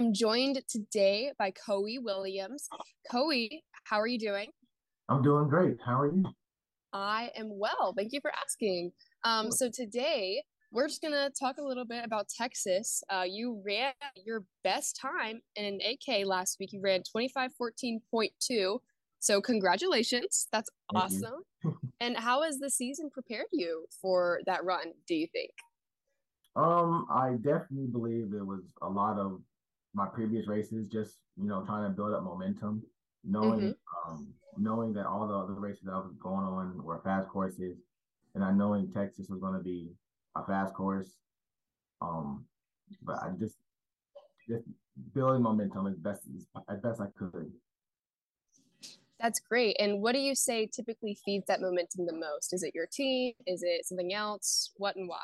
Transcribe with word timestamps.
I'm 0.00 0.14
joined 0.14 0.62
today 0.66 1.30
by 1.38 1.50
Coe 1.50 1.84
Williams. 2.00 2.70
Coe, 3.12 3.32
how 3.84 4.00
are 4.00 4.06
you 4.06 4.18
doing? 4.18 4.48
I'm 5.10 5.20
doing 5.20 5.46
great. 5.46 5.76
How 5.84 6.00
are 6.00 6.06
you? 6.06 6.24
I 6.94 7.30
am 7.36 7.50
well. 7.52 7.92
Thank 7.94 8.14
you 8.14 8.20
for 8.22 8.32
asking. 8.42 8.92
Um, 9.24 9.52
so 9.52 9.68
today 9.68 10.42
we're 10.72 10.88
just 10.88 11.02
gonna 11.02 11.28
talk 11.38 11.58
a 11.58 11.62
little 11.62 11.84
bit 11.84 12.02
about 12.02 12.28
Texas. 12.34 13.02
Uh, 13.10 13.26
you 13.28 13.62
ran 13.62 13.92
your 14.16 14.44
best 14.64 14.98
time 14.98 15.42
in 15.54 15.66
an 15.66 15.80
8K 15.84 16.24
last 16.24 16.56
week. 16.58 16.72
You 16.72 16.80
ran 16.80 17.02
2514.2. 17.14 18.78
So 19.18 19.42
congratulations. 19.42 20.48
That's 20.50 20.70
Thank 20.94 21.04
awesome. 21.04 21.42
and 22.00 22.16
how 22.16 22.42
has 22.44 22.56
the 22.56 22.70
season 22.70 23.10
prepared 23.12 23.48
you 23.52 23.84
for 24.00 24.40
that 24.46 24.64
run, 24.64 24.94
do 25.06 25.14
you 25.14 25.26
think? 25.30 25.50
Um, 26.56 27.06
I 27.10 27.32
definitely 27.42 27.88
believe 27.92 28.32
it 28.32 28.46
was 28.46 28.62
a 28.80 28.88
lot 28.88 29.18
of 29.18 29.42
my 29.94 30.06
previous 30.06 30.46
races, 30.46 30.88
just 30.88 31.16
you 31.36 31.48
know, 31.48 31.64
trying 31.64 31.84
to 31.84 31.90
build 31.90 32.12
up 32.14 32.22
momentum, 32.22 32.82
knowing 33.24 33.60
Mm-hmm. 33.60 34.10
um 34.10 34.28
knowing 34.56 34.92
that 34.94 35.06
all 35.06 35.26
the 35.26 35.34
other 35.34 35.54
races 35.54 35.82
that 35.84 35.92
I 35.92 35.98
was 35.98 36.14
going 36.20 36.44
on 36.44 36.82
were 36.82 37.00
fast 37.02 37.28
courses, 37.28 37.78
and 38.34 38.44
I 38.44 38.52
knowing 38.52 38.90
Texas 38.92 39.28
was 39.28 39.40
going 39.40 39.54
to 39.54 39.60
be 39.60 39.90
a 40.36 40.44
fast 40.44 40.74
course. 40.74 41.16
Um, 42.00 42.44
but 43.02 43.16
I 43.22 43.30
just 43.38 43.56
just 44.48 44.64
building 45.14 45.42
momentum 45.42 45.86
as 45.86 45.96
best 45.96 46.22
as, 46.34 46.46
as 46.68 46.80
best 46.80 47.00
I 47.00 47.06
could. 47.18 47.52
That's 49.20 49.38
great. 49.38 49.76
And 49.78 50.00
what 50.00 50.12
do 50.12 50.18
you 50.18 50.34
say 50.34 50.66
typically 50.66 51.18
feeds 51.24 51.46
that 51.46 51.60
momentum 51.60 52.06
the 52.06 52.14
most? 52.14 52.54
Is 52.54 52.62
it 52.62 52.74
your 52.74 52.86
team? 52.86 53.34
Is 53.46 53.62
it 53.62 53.86
something 53.86 54.14
else? 54.14 54.72
What 54.76 54.96
and 54.96 55.08
why? 55.08 55.18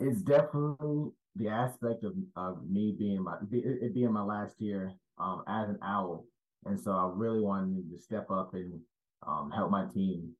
It's 0.00 0.22
definitely 0.22 1.10
the 1.36 1.48
aspect 1.48 2.04
of, 2.04 2.14
of 2.36 2.68
me 2.68 2.94
being 2.98 3.22
my 3.22 3.36
it 3.52 3.94
being 3.94 4.12
my 4.12 4.22
last 4.22 4.60
year 4.60 4.92
um 5.18 5.42
as 5.46 5.68
an 5.68 5.78
owl, 5.82 6.24
and 6.64 6.80
so 6.80 6.90
I 6.92 7.10
really 7.14 7.40
wanted 7.40 7.90
to 7.90 7.98
step 7.98 8.30
up 8.30 8.54
and 8.54 8.80
um 9.26 9.50
help 9.50 9.70
my 9.70 9.84
team 9.86 10.32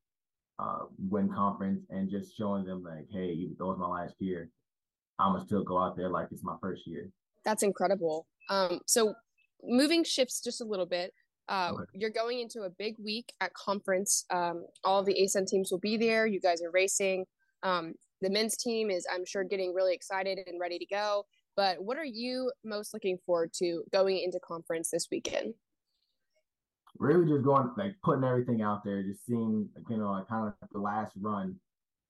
uh 0.59 0.87
win 0.99 1.29
conference 1.29 1.85
and 1.91 2.11
just 2.11 2.37
showing 2.37 2.65
them 2.65 2.83
like, 2.83 3.07
hey, 3.13 3.29
even 3.33 3.55
though 3.59 3.71
it's 3.73 3.81
my 3.81 3.87
last 3.87 4.15
year, 4.19 4.51
I'm 5.19 5.35
gonna 5.35 5.45
still 5.45 5.63
go 5.63 5.79
out 5.79 5.97
there 5.97 6.09
like 6.09 6.29
it's 6.33 6.43
my 6.43 6.57
first 6.61 6.87
year. 6.87 7.11
That's 7.45 7.63
incredible. 7.63 8.27
Um, 8.49 8.81
so 8.87 9.15
moving 9.63 10.05
shifts 10.05 10.41
just 10.43 10.61
a 10.61 10.65
little 10.65 10.87
bit. 10.87 11.13
Uh, 11.49 11.73
Okay. 11.75 11.85
you're 11.95 12.11
going 12.11 12.41
into 12.41 12.63
a 12.63 12.71
big 12.71 12.95
week 13.03 13.33
at 13.41 13.53
conference. 13.55 14.25
Um, 14.31 14.65
all 14.85 15.01
of 15.01 15.07
the 15.07 15.15
ASUN 15.15 15.47
teams 15.47 15.71
will 15.71 15.79
be 15.79 15.97
there. 15.97 16.27
You 16.27 16.41
guys 16.41 16.63
are 16.63 16.71
racing. 16.71 17.27
Um, 17.63 17.95
the 18.21 18.31
men's 18.31 18.57
team 18.57 18.91
is, 18.91 19.07
I'm 19.13 19.25
sure, 19.25 19.45
getting 19.45 19.75
really 19.75 19.95
excited 19.95 20.39
and 20.47 20.61
ready 20.61 20.79
to 20.79 20.87
go. 20.87 21.25
But 21.57 21.83
what 21.83 21.97
are 21.97 22.05
you 22.05 22.51
most 22.65 22.95
looking 22.95 23.19
forward 23.27 23.53
to 23.55 23.83
going 23.93 24.19
into 24.19 24.39
conference 24.41 24.91
this 24.91 25.09
weekend? 25.11 25.55
Really 26.99 27.27
just 27.27 27.45
going 27.45 27.71
like 27.77 27.95
putting 28.05 28.25
everything 28.25 28.63
out 28.63 28.85
there, 28.85 29.03
just 29.03 29.25
seeing 29.25 29.69
you 29.89 29.97
know 29.97 30.13
like 30.13 30.29
kind 30.29 30.49
of 30.49 30.69
the 30.73 30.79
last 30.79 31.13
run, 31.21 31.57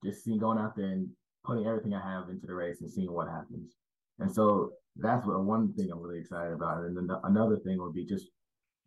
just 0.04 0.24
seeing 0.24 0.38
going 0.38 0.58
out 0.58 0.76
there 0.76 0.86
and 0.86 1.08
putting 1.44 1.66
everything 1.66 1.94
I 1.94 2.00
have 2.00 2.28
into 2.28 2.46
the 2.46 2.54
race 2.54 2.80
and 2.80 2.90
seeing 2.90 3.12
what 3.12 3.28
happens. 3.28 3.76
And 4.18 4.30
so 4.30 4.72
that's 4.96 5.26
what 5.26 5.42
one 5.42 5.72
thing 5.74 5.90
I'm 5.90 6.00
really 6.00 6.20
excited 6.20 6.52
about. 6.52 6.84
And 6.84 6.96
then 6.96 7.06
the, 7.06 7.20
another 7.24 7.56
thing 7.58 7.80
would 7.80 7.94
be 7.94 8.04
just 8.04 8.26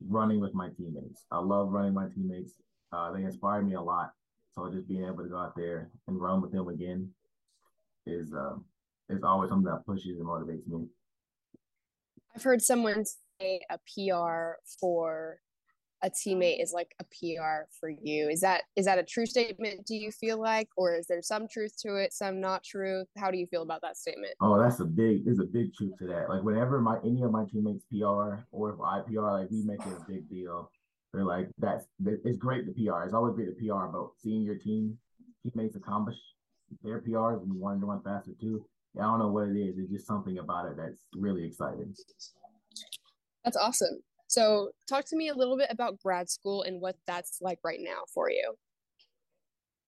running 0.08 0.40
with 0.40 0.54
my 0.54 0.70
teammates. 0.78 1.26
I 1.32 1.40
love 1.40 1.72
running 1.72 1.94
my 1.94 2.08
teammates. 2.14 2.54
Uh, 2.92 3.12
they 3.12 3.24
inspire 3.24 3.62
me 3.62 3.74
a 3.76 3.82
lot. 3.82 4.12
So 4.56 4.70
just 4.72 4.88
being 4.88 5.06
able 5.06 5.24
to 5.24 5.30
go 5.30 5.38
out 5.38 5.56
there 5.56 5.90
and 6.08 6.22
run 6.22 6.42
with 6.42 6.52
them 6.52 6.68
again 6.68 7.10
is 8.06 8.34
uh, 8.34 8.56
is 9.10 9.24
always 9.24 9.50
something 9.50 9.72
that 9.72 9.86
pushes 9.86 10.20
and 10.20 10.28
motivates 10.28 10.68
me. 10.68 10.88
I've 12.36 12.44
heard 12.44 12.62
someone 12.62 13.04
say 13.40 13.62
a 13.70 13.78
PR 13.78 14.60
for 14.80 15.40
a 16.04 16.10
teammate 16.10 16.62
is 16.62 16.74
like 16.74 16.94
a 17.00 17.04
PR 17.06 17.66
for 17.80 17.90
you. 17.90 18.28
Is 18.30 18.42
that 18.42 18.64
is 18.76 18.86
that 18.86 19.00
a 19.00 19.04
true 19.04 19.26
statement? 19.26 19.86
Do 19.88 19.96
you 19.96 20.12
feel 20.12 20.40
like, 20.40 20.68
or 20.76 20.94
is 20.96 21.08
there 21.08 21.22
some 21.22 21.48
truth 21.48 21.74
to 21.82 21.96
it, 21.96 22.14
some 22.14 22.42
not 22.42 22.64
truth? 22.64 23.08
How 23.18 23.32
do 23.32 23.38
you 23.38 23.48
feel 23.48 23.64
about 23.64 23.82
that 23.82 23.98
statement? 23.98 24.34
Oh, 24.42 24.62
that's 24.62 24.80
a 24.82 24.86
big 24.86 25.26
there's 25.26 25.40
a 25.40 25.46
big 25.46 25.74
truth 25.74 25.94
to 26.00 26.08
that. 26.08 26.30
Like 26.30 26.44
whenever 26.44 26.80
my 26.82 26.98
any 27.04 27.24
of 27.24 27.32
my 27.32 27.46
teammates 27.46 27.86
PR 27.90 28.46
or 28.52 28.74
if 28.74 28.82
I 28.82 29.00
PR, 29.08 29.22
like 29.22 29.50
we 29.50 29.64
make 29.64 29.80
it 29.80 29.94
a 29.98 30.12
big 30.12 30.30
deal. 30.30 30.70
They're 31.14 31.24
like 31.24 31.50
that's 31.60 31.86
it's 32.06 32.38
great 32.38 32.66
to 32.66 32.72
PR. 32.72 33.04
It's 33.04 33.14
always 33.14 33.36
great 33.36 33.48
to 33.48 33.54
PR, 33.54 33.86
but 33.86 34.10
seeing 34.22 34.42
your 34.42 34.56
team 34.56 34.98
teammates 35.44 35.76
accomplish 35.76 36.18
their 36.82 37.02
PRs 37.02 37.44
and 37.44 37.54
wanting 37.54 37.82
to 37.82 37.86
run 37.86 38.02
faster 38.04 38.32
too. 38.40 38.66
I 38.98 39.04
don't 39.04 39.20
know 39.20 39.30
what 39.30 39.48
it 39.48 39.58
is. 39.58 39.78
It's 39.78 39.92
just 39.92 40.08
something 40.08 40.38
about 40.38 40.68
it 40.68 40.78
that's 40.78 41.06
really 41.16 41.46
exciting. 41.46 41.94
That's 43.44 43.58
awesome. 43.58 44.02
So, 44.28 44.70
talk 44.88 45.06
to 45.06 45.16
me 45.16 45.30
a 45.30 45.36
little 45.36 45.58
bit 45.58 45.68
about 45.70 46.00
grad 46.00 46.30
school 46.30 46.64
and 46.64 46.82
what 46.82 46.96
that's 47.06 47.38
like 47.42 47.60
right 47.64 47.80
now 47.82 48.02
for 48.14 48.32
you. 48.32 48.56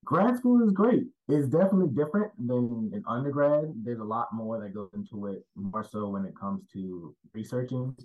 Grad 0.04 0.38
school 0.38 0.64
is 0.64 0.72
great. 0.72 1.04
It's 1.28 1.48
definitely 1.48 1.88
different 1.88 2.32
than 2.38 2.92
an 2.94 3.04
undergrad. 3.08 3.74
There's 3.84 4.00
a 4.00 4.04
lot 4.04 4.28
more 4.34 4.60
that 4.60 4.74
goes 4.74 4.90
into 4.94 5.28
it, 5.28 5.44
more 5.56 5.84
so 5.84 6.10
when 6.10 6.26
it 6.26 6.34
comes 6.40 6.62
to 6.74 7.16
researching, 7.34 7.96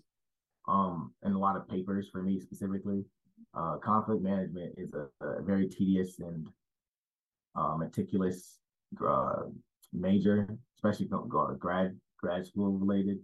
um, 0.69 1.13
and 1.23 1.35
a 1.35 1.39
lot 1.39 1.57
of 1.57 1.69
papers 1.69 2.09
for 2.11 2.23
me 2.23 2.41
specifically. 2.41 3.05
Uh, 3.55 3.77
conflict 3.79 4.23
management 4.23 4.75
is 4.77 4.93
a, 4.95 5.27
a 5.27 5.43
very 5.43 5.69
tedious 5.69 6.21
and 6.21 6.49
uh, 7.57 7.77
meticulous 7.77 8.59
uh, 9.07 9.43
major, 9.93 10.49
especially 10.77 11.09
grad 11.59 11.97
grad 12.19 12.47
school 12.47 12.73
related. 12.73 13.19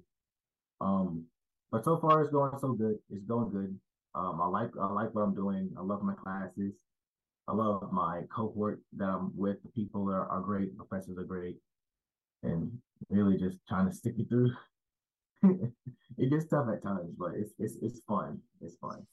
Um, 0.80 1.24
but 1.70 1.84
so 1.84 1.98
far 1.98 2.22
it's 2.22 2.32
going 2.32 2.52
so 2.60 2.72
good. 2.72 2.96
It's 3.10 3.24
going 3.24 3.50
good. 3.50 3.78
Um, 4.14 4.40
I 4.40 4.46
like 4.46 4.70
I 4.80 4.92
like 4.92 5.14
what 5.14 5.22
I'm 5.22 5.34
doing. 5.34 5.70
I 5.78 5.82
love 5.82 6.02
my 6.02 6.14
classes. 6.14 6.74
I 7.48 7.52
love 7.52 7.92
my 7.92 8.22
cohort 8.34 8.80
that 8.96 9.04
I'm 9.04 9.30
with. 9.36 9.62
The 9.62 9.68
people 9.70 10.08
are, 10.10 10.26
are 10.28 10.40
great. 10.40 10.76
The 10.76 10.84
Professors 10.84 11.18
are 11.18 11.24
great, 11.24 11.56
and 12.42 12.72
really 13.10 13.36
just 13.36 13.58
trying 13.68 13.86
to 13.88 13.94
stick 13.94 14.14
it 14.18 14.28
through. 14.28 14.50
it 16.18 16.30
gets 16.30 16.46
tough 16.46 16.66
at 16.72 16.82
times, 16.82 17.14
but 17.18 17.32
it's 17.36 17.52
it's 17.58 17.76
it's 17.82 18.00
fun. 18.08 18.40
It's 18.60 18.76
fun. 18.76 19.06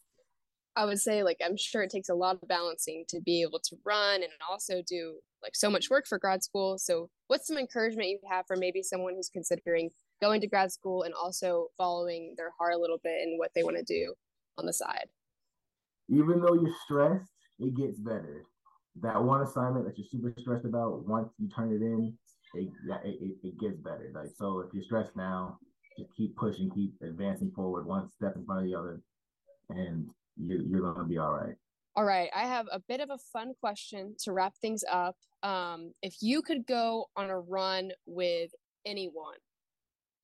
I 0.76 0.86
would 0.86 1.00
say, 1.00 1.22
like, 1.22 1.38
I'm 1.44 1.56
sure 1.56 1.84
it 1.84 1.92
takes 1.92 2.10
a 2.10 2.16
lot 2.16 2.40
of 2.42 2.48
balancing 2.48 3.06
to 3.10 3.22
be 3.22 3.44
able 3.44 3.60
to 3.60 3.76
run 3.86 4.24
and 4.24 4.32
also 4.50 4.82
do 4.88 5.20
like 5.44 5.56
so 5.56 5.70
much 5.70 5.90
work 5.92 6.08
for 6.08 6.18
grad 6.18 6.44
school. 6.44 6.80
So, 6.80 7.10
what's 7.28 7.48
some 7.48 7.58
encouragement 7.58 8.10
you 8.10 8.20
have 8.30 8.46
for 8.48 8.56
maybe 8.56 8.82
someone 8.82 9.14
who's 9.16 9.30
considering 9.30 9.92
going 10.22 10.42
to 10.42 10.48
grad 10.48 10.72
school 10.72 11.04
and 11.04 11.14
also 11.14 11.68
following 11.78 12.34
their 12.38 12.52
heart 12.58 12.74
a 12.74 12.80
little 12.80 13.00
bit 13.04 13.22
and 13.22 13.38
what 13.38 13.52
they 13.54 13.64
want 13.64 13.78
to 13.78 13.84
do 13.84 14.14
on 14.58 14.66
the 14.66 14.74
side? 14.74 15.08
Even 16.10 16.42
though 16.42 16.56
you're 16.56 16.76
stressed, 16.86 17.32
it 17.60 17.76
gets 17.76 18.00
better. 18.00 18.44
That 19.02 19.24
one 19.24 19.42
assignment 19.42 19.86
that 19.86 19.98
you're 19.98 20.08
super 20.10 20.34
stressed 20.40 20.66
about, 20.66 21.08
once 21.08 21.30
you 21.38 21.50
turn 21.50 21.72
it 21.72 21.82
in, 21.82 22.14
it 22.56 22.70
it, 23.04 23.18
it, 23.22 23.36
it 23.44 23.60
gets 23.60 23.78
better. 23.78 24.12
Like 24.14 24.30
so, 24.36 24.62
if 24.62 24.74
you're 24.74 24.84
stressed 24.84 25.16
now, 25.16 25.60
just 25.98 26.14
keep 26.16 26.36
pushing, 26.36 26.70
keep 26.72 26.94
advancing 27.02 27.52
forward, 27.52 27.86
one 27.86 28.10
step 28.10 28.36
in 28.36 28.46
front 28.46 28.62
of 28.62 28.66
the 28.66 28.78
other, 28.78 29.02
and 29.70 30.08
you, 30.38 30.64
you're 30.68 30.94
gonna 30.94 31.08
be 31.08 31.18
all 31.18 31.32
right. 31.32 31.56
All 31.96 32.06
right, 32.06 32.30
I 32.36 32.42
have 32.42 32.68
a 32.72 32.80
bit 32.80 33.02
of 33.02 33.12
a 33.12 33.18
fun 33.18 33.54
question 33.60 34.16
to 34.24 34.32
wrap 34.32 34.56
things 34.58 34.84
up. 34.92 35.16
Um, 35.44 35.94
if 36.02 36.16
you 36.22 36.42
could 36.42 36.66
go 36.66 37.06
on 37.16 37.30
a 37.30 37.40
run 37.40 37.92
with 38.08 38.52
anyone, 38.86 39.36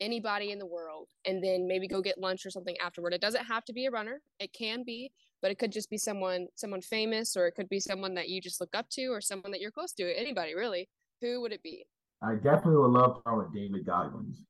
anybody 0.01 0.51
in 0.51 0.57
the 0.57 0.65
world, 0.65 1.09
and 1.25 1.43
then 1.43 1.67
maybe 1.67 1.87
go 1.87 2.01
get 2.01 2.17
lunch 2.17 2.45
or 2.45 2.49
something 2.49 2.75
afterward, 2.83 3.13
it 3.13 3.21
doesn't 3.21 3.45
have 3.45 3.65
to 3.65 3.73
be 3.73 3.85
a 3.85 3.91
runner. 3.91 4.21
It 4.39 4.51
can 4.51 4.83
be, 4.83 5.11
but 5.41 5.51
it 5.51 5.59
could 5.59 5.71
just 5.71 5.91
be 5.91 5.97
someone 5.97 6.47
someone 6.55 6.81
famous, 6.81 7.37
or 7.37 7.45
it 7.45 7.53
could 7.53 7.69
be 7.69 7.79
someone 7.79 8.15
that 8.15 8.29
you 8.29 8.41
just 8.41 8.59
look 8.59 8.73
up 8.73 8.89
to, 8.91 9.07
or 9.07 9.21
someone 9.21 9.51
that 9.51 9.61
you're 9.61 9.71
close 9.71 9.93
to. 9.93 10.19
Anybody 10.19 10.55
really? 10.55 10.89
Who 11.21 11.41
would 11.41 11.51
it 11.51 11.61
be? 11.61 11.85
I 12.21 12.35
definitely 12.35 12.77
would 12.77 12.91
love 12.91 13.15
to 13.15 13.21
run 13.25 13.37
with 13.37 13.53
David 13.53 13.85
Goggins. 13.85 14.43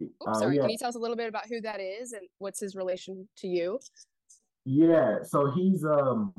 Oops, 0.00 0.14
Uh, 0.26 0.34
sorry. 0.34 0.56
yeah, 0.56 0.62
Can 0.62 0.70
you 0.70 0.78
tell 0.78 0.88
us 0.88 0.94
a 0.94 0.98
little 0.98 1.16
bit 1.16 1.28
about 1.28 1.48
who 1.48 1.60
that 1.62 1.80
is 1.80 2.12
and 2.12 2.22
what's 2.38 2.60
his 2.60 2.74
relation 2.74 3.28
to 3.38 3.48
you? 3.48 3.80
yeah. 4.64 5.22
So 5.22 5.50
he's 5.50 5.84
um 5.84 6.32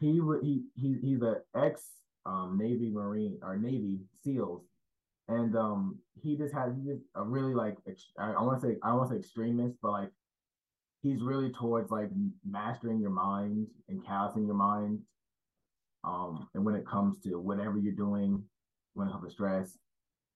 he 0.00 0.20
he 0.42 0.62
he 0.74 0.98
he's 1.00 1.22
a 1.22 1.36
ex 1.54 1.90
um 2.26 2.58
Navy 2.60 2.90
Marine 2.90 3.38
or 3.42 3.56
Navy 3.56 4.00
SEALs, 4.22 4.62
and 5.28 5.56
um 5.56 5.98
he 6.22 6.36
just 6.36 6.52
had 6.54 6.74
he 6.76 6.90
just 6.90 7.02
a 7.14 7.22
really 7.22 7.54
like 7.54 7.76
ex- 7.88 8.12
I, 8.18 8.32
I 8.32 8.42
want 8.42 8.60
to 8.60 8.66
say 8.66 8.76
I 8.82 8.88
don't 8.88 8.98
want 8.98 9.10
to 9.10 9.16
say 9.16 9.20
extremist, 9.20 9.76
but 9.82 9.92
like 9.92 10.10
he's 11.02 11.20
really 11.22 11.52
towards 11.52 11.90
like 11.90 12.10
mastering 12.44 13.00
your 13.00 13.10
mind 13.10 13.66
and 13.88 14.04
callousing 14.04 14.46
your 14.46 14.56
mind. 14.56 15.00
Um, 16.02 16.48
and 16.54 16.64
when 16.64 16.74
it 16.74 16.86
comes 16.86 17.18
to 17.20 17.38
whatever 17.38 17.78
you're 17.78 17.94
doing, 17.94 18.42
when 18.94 19.08
it 19.08 19.12
comes 19.12 19.24
to 19.26 19.30
stress, 19.30 19.78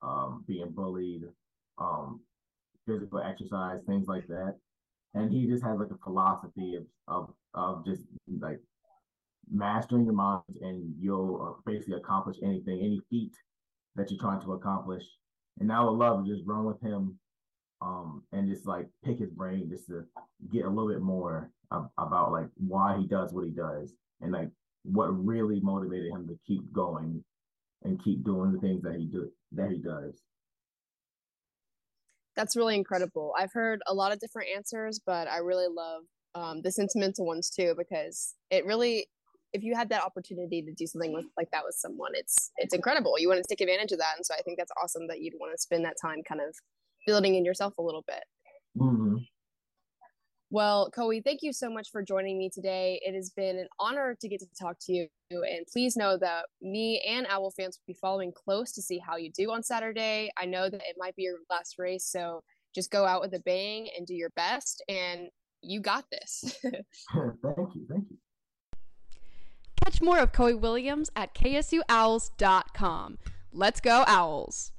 um, 0.02 0.44
being 0.46 0.70
bullied, 0.70 1.24
um, 1.80 2.20
physical 2.86 3.20
exercise, 3.20 3.80
things 3.86 4.06
like 4.06 4.26
that. 4.28 4.56
And 5.14 5.32
he 5.32 5.46
just 5.46 5.64
has 5.64 5.78
like 5.78 5.90
a 5.90 5.98
philosophy 6.04 6.76
of 6.76 6.84
of 7.06 7.30
of 7.54 7.84
just 7.84 8.02
like 8.40 8.60
mastering 9.50 10.04
your 10.04 10.14
mind, 10.14 10.42
and 10.60 10.94
you'll 11.00 11.56
uh, 11.56 11.60
basically 11.70 11.94
accomplish 11.94 12.36
anything, 12.42 12.80
any 12.80 13.00
feat 13.10 13.32
that 13.96 14.10
you're 14.10 14.20
trying 14.20 14.40
to 14.42 14.52
accomplish. 14.52 15.04
And 15.60 15.72
I 15.72 15.82
would 15.82 15.92
love 15.92 16.24
to 16.24 16.30
just 16.30 16.46
run 16.46 16.64
with 16.64 16.80
him 16.80 17.18
um, 17.80 18.22
and 18.32 18.48
just 18.48 18.66
like 18.66 18.86
pick 19.04 19.18
his 19.18 19.30
brain 19.30 19.68
just 19.70 19.86
to 19.86 20.04
get 20.52 20.64
a 20.64 20.68
little 20.68 20.88
bit 20.88 21.00
more 21.00 21.50
about 21.70 22.32
like 22.32 22.48
why 22.56 22.96
he 22.98 23.06
does 23.06 23.32
what 23.32 23.44
he 23.44 23.50
does 23.50 23.94
and 24.20 24.32
like 24.32 24.48
what 24.84 25.06
really 25.08 25.60
motivated 25.60 26.10
him 26.10 26.26
to 26.26 26.38
keep 26.46 26.72
going 26.72 27.22
and 27.84 28.02
keep 28.02 28.24
doing 28.24 28.52
the 28.52 28.58
things 28.58 28.82
that 28.82 28.96
he 28.96 29.06
do 29.06 29.30
that 29.52 29.70
he 29.70 29.78
does. 29.78 30.22
That's 32.38 32.54
really 32.54 32.76
incredible. 32.76 33.34
I've 33.36 33.52
heard 33.52 33.82
a 33.88 33.92
lot 33.92 34.12
of 34.12 34.20
different 34.20 34.50
answers, 34.56 35.00
but 35.04 35.26
I 35.26 35.38
really 35.38 35.66
love 35.66 36.02
um, 36.36 36.62
the 36.62 36.70
sentimental 36.70 37.26
ones 37.26 37.50
too 37.50 37.74
because 37.76 38.36
it 38.50 38.64
really 38.64 39.08
if 39.52 39.64
you 39.64 39.74
had 39.74 39.88
that 39.88 40.02
opportunity 40.02 40.62
to 40.62 40.72
do 40.72 40.86
something 40.86 41.12
with 41.12 41.24
like 41.36 41.50
that 41.52 41.64
with 41.64 41.74
someone 41.74 42.10
it's 42.12 42.50
it's 42.58 42.74
incredible 42.74 43.14
you 43.18 43.28
want 43.28 43.42
to 43.42 43.48
take 43.48 43.62
advantage 43.62 43.92
of 43.92 43.98
that 43.98 44.12
and 44.16 44.26
so 44.26 44.34
i 44.38 44.42
think 44.42 44.58
that's 44.58 44.70
awesome 44.82 45.08
that 45.08 45.20
you'd 45.22 45.32
want 45.40 45.50
to 45.50 45.58
spend 45.58 45.82
that 45.86 45.96
time 46.00 46.18
kind 46.28 46.42
of 46.46 46.54
building 47.06 47.34
in 47.34 47.46
yourself 47.46 47.72
a 47.78 47.82
little 47.82 48.04
bit 48.06 48.24
mm-hmm. 48.78 49.16
Well 50.50 50.90
Koe, 50.90 51.12
thank 51.24 51.40
you 51.42 51.52
so 51.52 51.70
much 51.70 51.90
for 51.90 52.02
joining 52.02 52.38
me 52.38 52.50
today 52.52 53.00
it 53.04 53.14
has 53.14 53.30
been 53.30 53.58
an 53.58 53.68
honor 53.78 54.16
to 54.20 54.28
get 54.28 54.40
to 54.40 54.46
talk 54.58 54.76
to 54.82 54.92
you 54.92 55.08
and 55.30 55.66
please 55.72 55.96
know 55.96 56.16
that 56.18 56.46
me 56.62 57.02
and 57.08 57.26
owl 57.28 57.50
fans 57.50 57.78
will 57.78 57.92
be 57.92 57.98
following 58.00 58.32
close 58.32 58.72
to 58.72 58.82
see 58.82 58.98
how 58.98 59.16
you 59.16 59.30
do 59.36 59.50
on 59.50 59.62
saturday 59.62 60.30
i 60.36 60.44
know 60.44 60.68
that 60.70 60.80
it 60.80 60.96
might 60.98 61.16
be 61.16 61.22
your 61.22 61.36
last 61.50 61.76
race 61.78 62.06
so 62.06 62.42
just 62.74 62.90
go 62.90 63.04
out 63.04 63.20
with 63.20 63.34
a 63.34 63.40
bang 63.40 63.88
and 63.96 64.06
do 64.06 64.14
your 64.14 64.30
best 64.30 64.82
and 64.88 65.28
you 65.62 65.80
got 65.80 66.04
this 66.10 66.56
thank 66.62 67.74
you 67.74 67.86
thank 67.88 68.04
you 68.10 68.16
Catch 69.88 70.02
more 70.02 70.18
of 70.18 70.32
Koe 70.32 70.54
Williams 70.54 71.08
at 71.16 71.34
ksuowls.com. 71.34 73.18
Let's 73.52 73.80
go, 73.80 74.04
Owls! 74.06 74.72